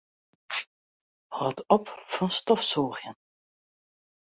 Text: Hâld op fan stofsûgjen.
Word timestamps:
Hâld 1.37 1.59
op 1.75 1.85
fan 2.13 2.29
stofsûgjen. 2.37 3.17